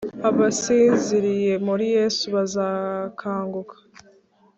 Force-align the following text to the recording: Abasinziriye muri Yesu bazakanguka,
Abasinziriye 0.29 1.53
muri 1.67 1.85
Yesu 1.97 2.25
bazakanguka, 2.35 3.75